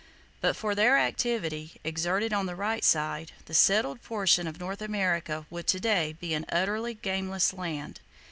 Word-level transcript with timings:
But 0.41 0.55
for 0.55 0.73
their 0.73 0.97
activity, 0.97 1.79
exerted 1.83 2.33
on 2.33 2.47
the 2.47 2.55
right 2.55 2.83
side, 2.83 3.33
the 3.45 3.53
settled 3.53 4.01
portion 4.01 4.47
of 4.47 4.59
North 4.59 4.81
America 4.81 5.45
would 5.51 5.67
to 5.67 5.79
day 5.79 6.13
be 6.19 6.33
an 6.33 6.47
utterly 6.51 6.95
gameless 6.95 7.53
land! 7.53 7.99